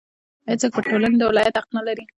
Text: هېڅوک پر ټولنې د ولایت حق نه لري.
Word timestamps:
هېڅوک 0.49 0.71
پر 0.75 0.83
ټولنې 0.89 1.17
د 1.19 1.23
ولایت 1.29 1.55
حق 1.59 1.67
نه 1.77 1.81
لري. 1.87 2.03